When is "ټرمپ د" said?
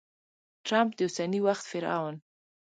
0.67-0.99